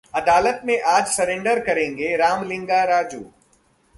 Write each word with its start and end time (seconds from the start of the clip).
अदालत 0.13 0.61
में 0.65 0.81
आज 0.81 1.05
सरेंडर 1.07 1.59
करेंगे 1.65 2.15
रामलिंगा 2.17 2.83
राजू 2.83 3.23